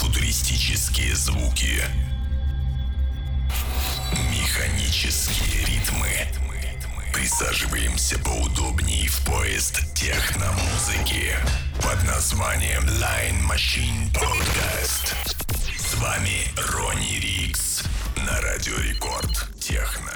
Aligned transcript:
Футуристические 0.00 1.14
звуки. 1.14 1.82
Механические 4.30 5.66
ритмы. 5.66 6.08
Присаживаемся 7.12 8.18
поудобнее 8.20 9.08
в 9.08 9.26
поезд 9.26 9.82
техномузыки 9.94 11.34
под 11.82 12.02
названием 12.06 12.82
Line 12.84 13.46
Machine 13.46 14.10
Podcast. 14.14 15.14
С 15.76 15.94
вами 15.96 16.48
Ронни 16.72 17.20
Рикс 17.20 17.82
на 18.16 18.40
Радио 18.40 18.76
Рекорд 18.80 19.50
Техно. 19.60 20.12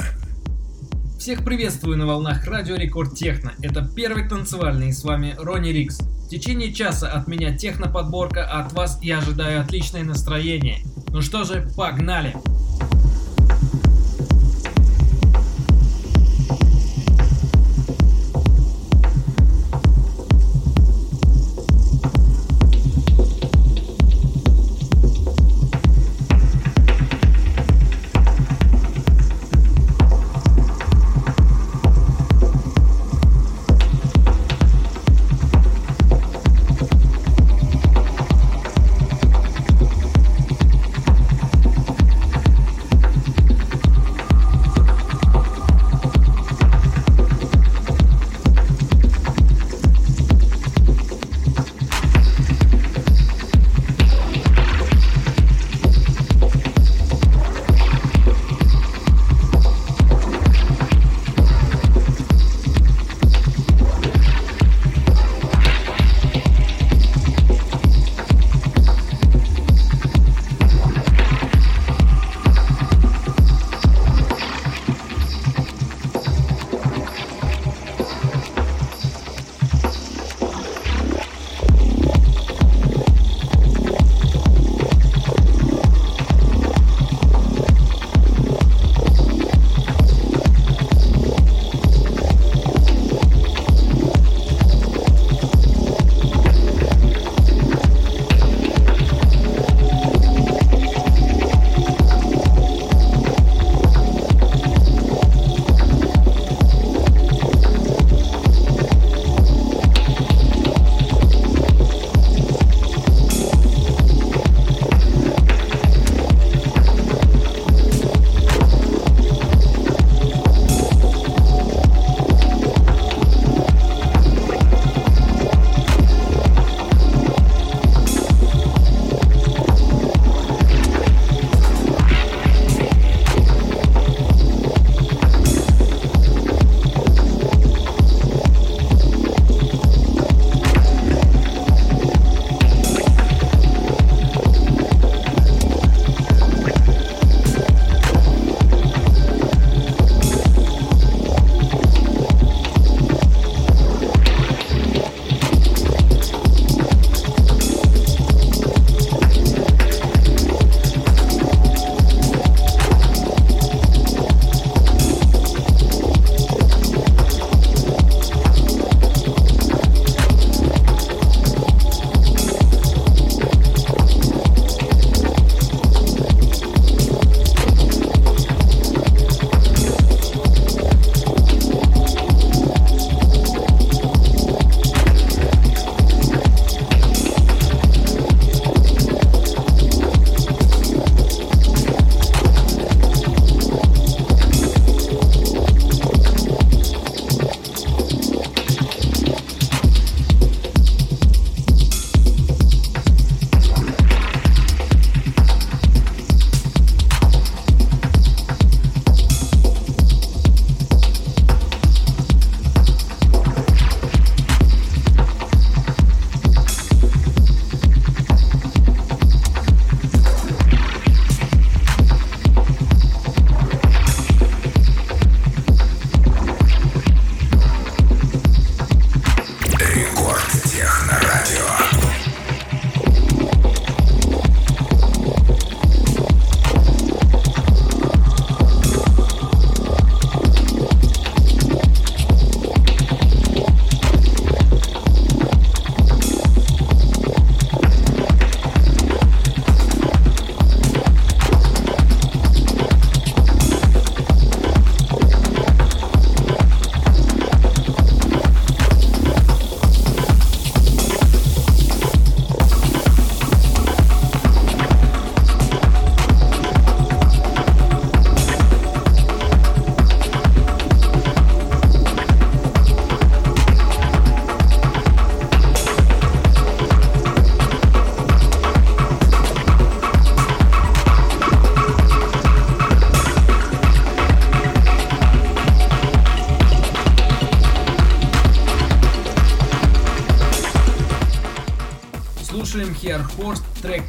Всех 1.18 1.44
приветствую 1.44 1.98
на 1.98 2.06
волнах 2.06 2.46
Радио 2.46 2.76
Рекорд 2.76 3.14
Техно. 3.16 3.52
Это 3.60 3.86
первый 3.94 4.26
танцевальный, 4.26 4.88
и 4.88 4.92
с 4.94 5.04
вами 5.04 5.34
Ронни 5.36 5.68
Рикс. 5.68 5.98
В 6.24 6.28
течение 6.28 6.72
часа 6.72 7.10
от 7.10 7.28
меня 7.28 7.56
техно-подборка, 7.56 8.44
а 8.50 8.64
от 8.64 8.72
вас 8.72 8.98
я 9.02 9.18
ожидаю 9.18 9.60
отличное 9.60 10.02
настроение. 10.02 10.78
Ну 11.08 11.20
что 11.20 11.44
же, 11.44 11.70
погнали! 11.76 12.32
Погнали! 12.32 13.13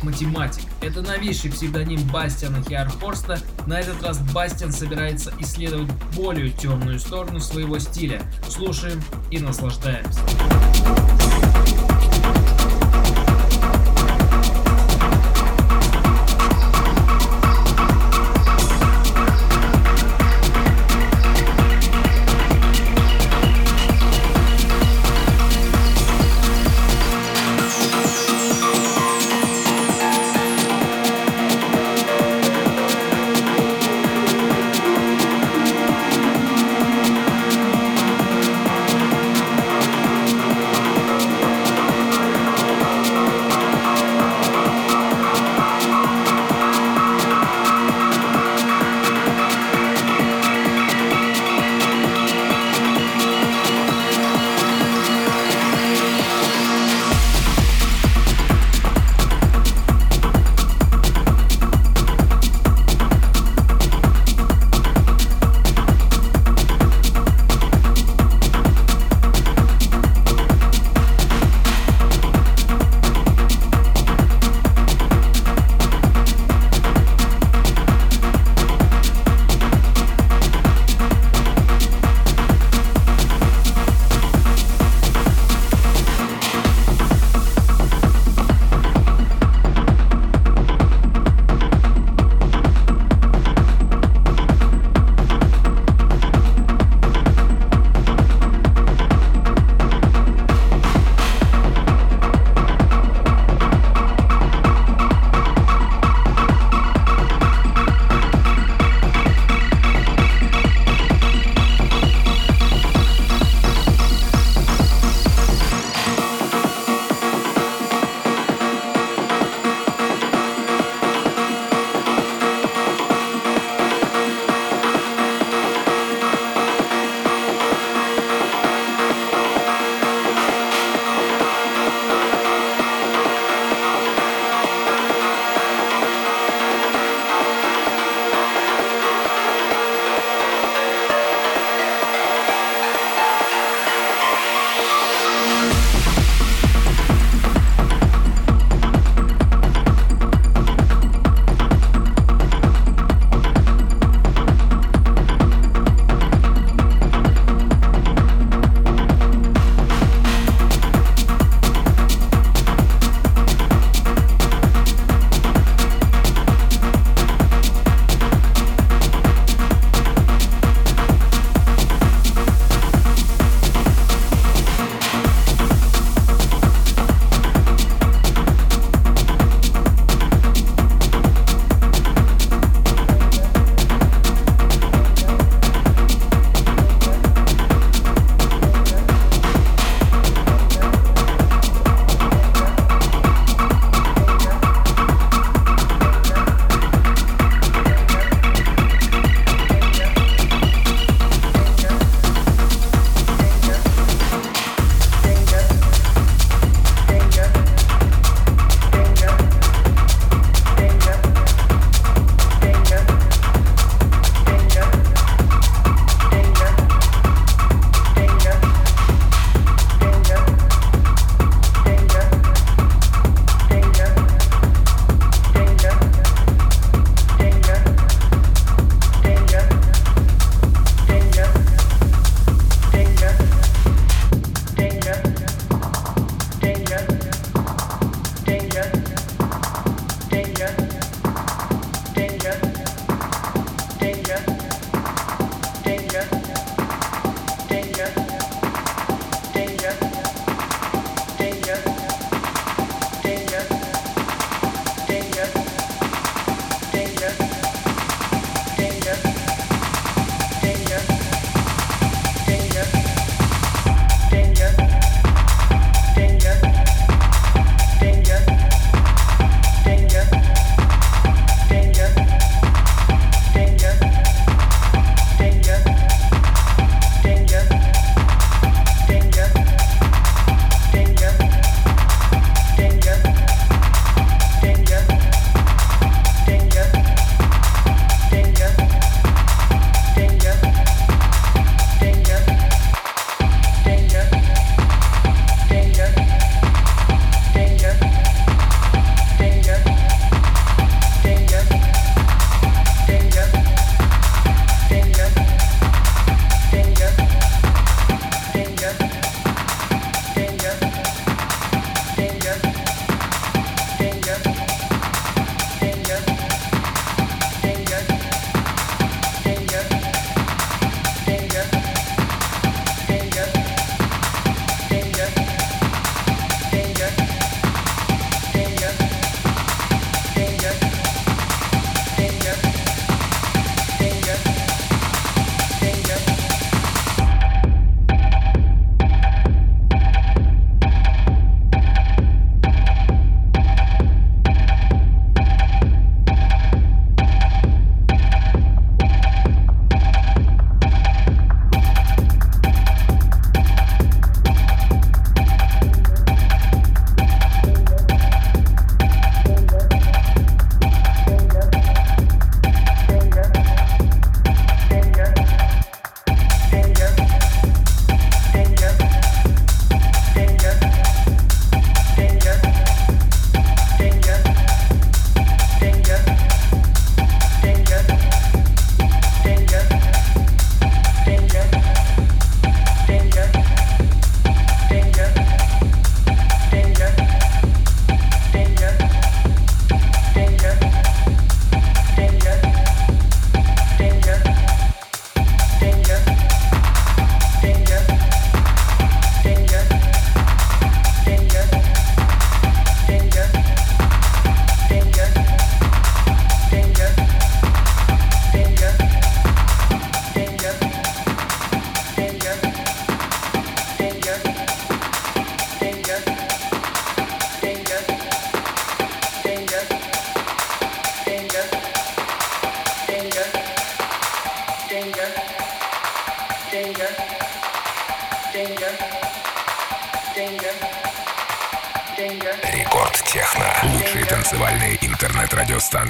«Математик». 0.05 0.63
Это 0.81 1.01
новейший 1.01 1.51
псевдоним 1.51 1.99
Бастиана 2.09 2.63
Хиархорста. 2.63 3.39
На 3.65 3.79
этот 3.79 4.01
раз 4.03 4.19
Бастиан 4.33 4.71
собирается 4.71 5.33
исследовать 5.39 5.91
более 6.15 6.51
темную 6.51 6.99
сторону 6.99 7.39
своего 7.39 7.79
стиля. 7.79 8.21
Слушаем 8.47 9.01
и 9.31 9.39
наслаждаемся. 9.39 10.21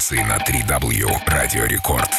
Интернет-радиостанции 0.06 0.24
на 0.24 0.38
3w 0.38 1.20
radiorecord.ru 1.28 2.15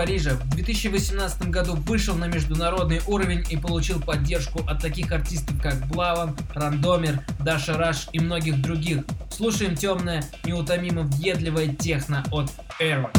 Парижа 0.00 0.30
в 0.30 0.48
2018 0.54 1.50
году 1.50 1.74
вышел 1.74 2.14
на 2.14 2.24
международный 2.24 3.02
уровень 3.06 3.44
и 3.50 3.58
получил 3.58 4.00
поддержку 4.00 4.60
от 4.66 4.80
таких 4.80 5.12
артистов 5.12 5.60
как 5.60 5.76
Блаван, 5.88 6.34
Рандомер, 6.54 7.20
Даша 7.38 7.76
Раш 7.76 8.08
и 8.14 8.18
многих 8.18 8.62
других. 8.62 9.04
Слушаем 9.30 9.76
темное, 9.76 10.24
неутомимо 10.42 11.02
въедливое 11.02 11.74
техно 11.74 12.24
от 12.30 12.50
Error. 12.80 13.10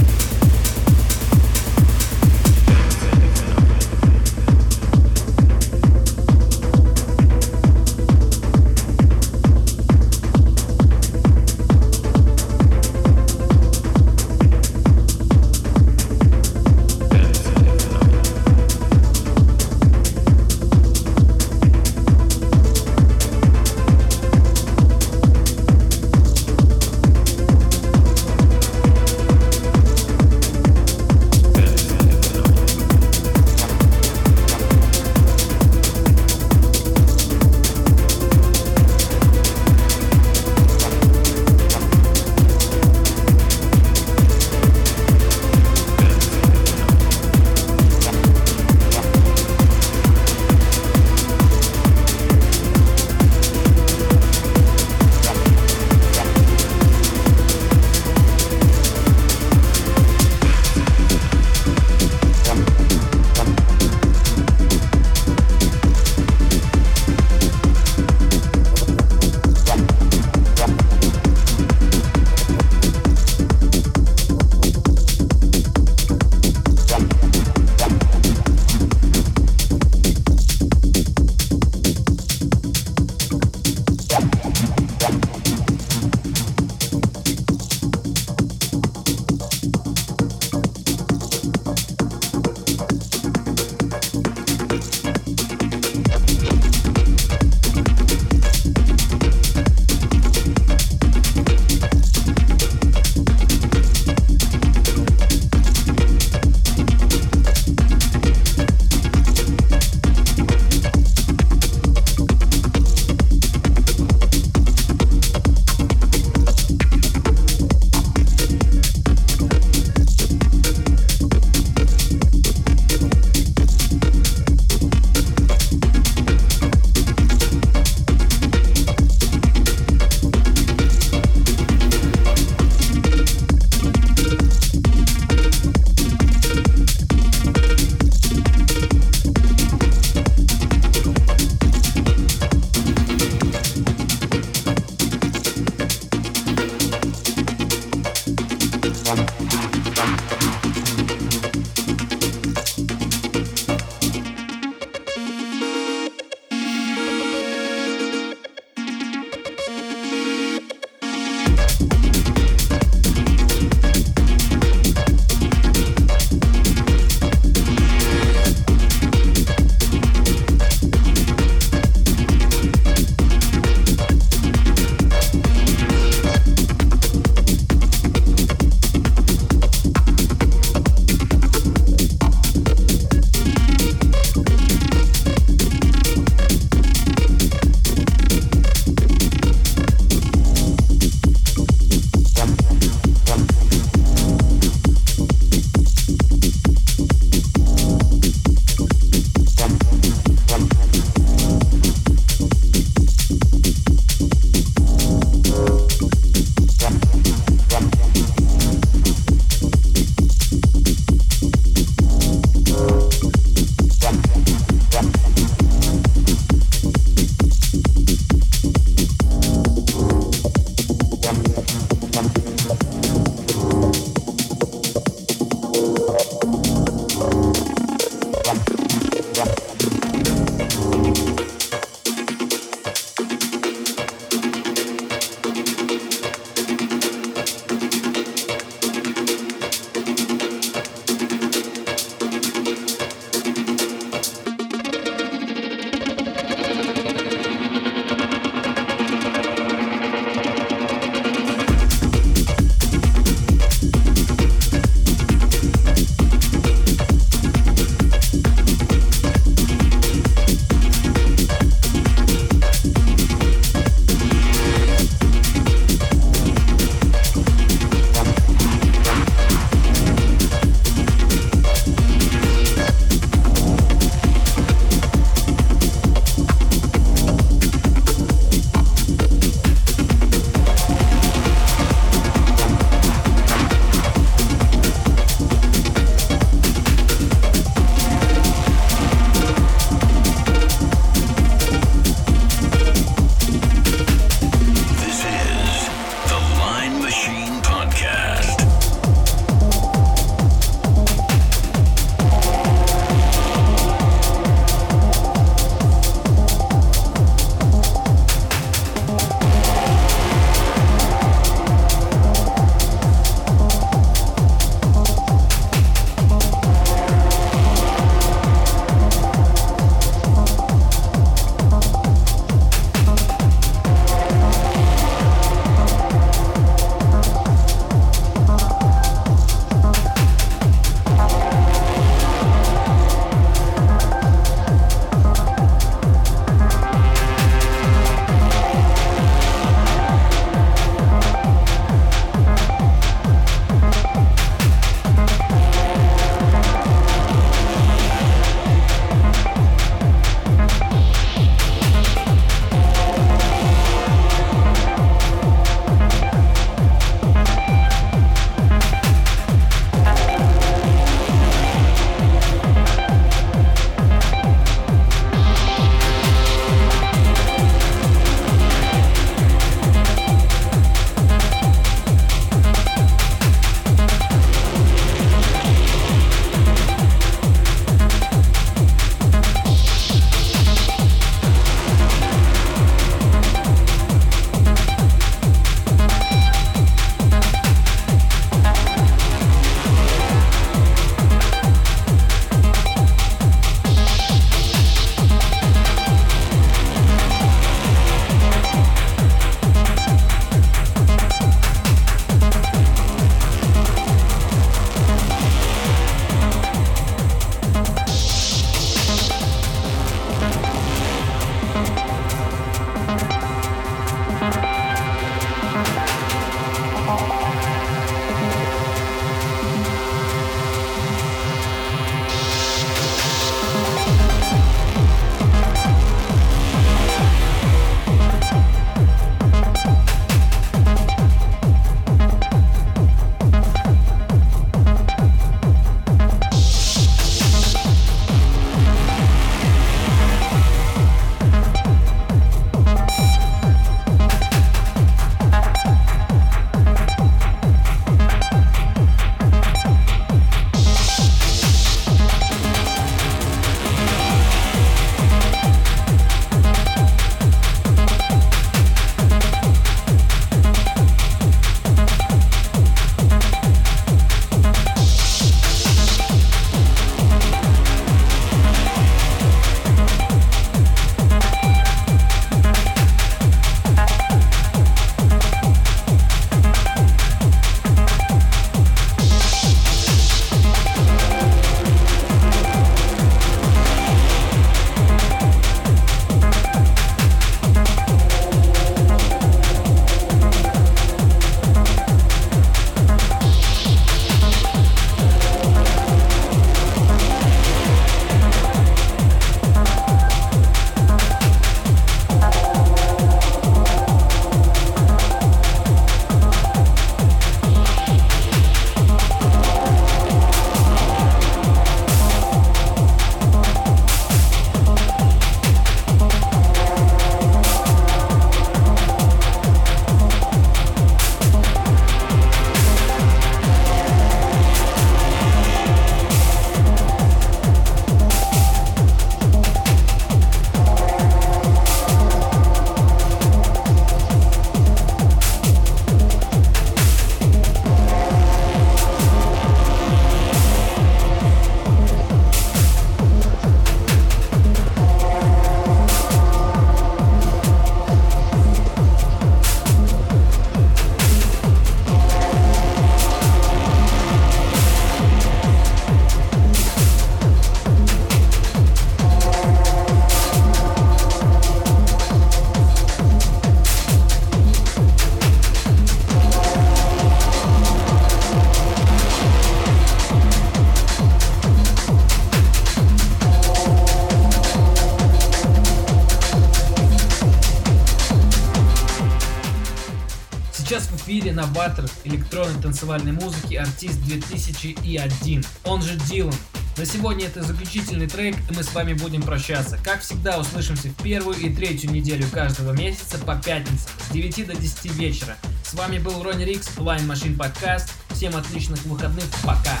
Эфире 581.60 581.66
новатор 581.66 582.06
электронной 582.24 582.80
танцевальной 582.80 583.32
музыки 583.32 583.74
артист 583.74 584.20
2001, 584.24 585.64
он 585.84 586.02
же 586.02 586.16
Дилан. 586.28 586.54
На 586.96 587.06
сегодня 587.06 587.46
это 587.46 587.62
заключительный 587.62 588.28
трек, 588.28 588.56
и 588.70 588.74
мы 588.74 588.82
с 588.82 588.92
вами 588.92 589.14
будем 589.14 589.42
прощаться. 589.42 589.98
Как 590.02 590.20
всегда, 590.20 590.58
услышимся 590.58 591.08
в 591.08 591.22
первую 591.22 591.56
и 591.56 591.72
третью 591.72 592.10
неделю 592.10 592.46
каждого 592.52 592.92
месяца 592.92 593.38
по 593.38 593.56
пятницам 593.56 594.10
с 594.28 594.32
9 594.32 594.66
до 594.66 594.74
10 594.74 595.04
вечера. 595.16 595.56
С 595.84 595.94
вами 595.94 596.18
был 596.18 596.42
Ронни 596.42 596.64
Рикс, 596.64 596.88
Line 596.96 597.26
Machine 597.26 597.56
Podcast. 597.56 598.10
Всем 598.30 598.56
отличных 598.56 599.02
выходных, 599.04 599.46
пока! 599.62 600.00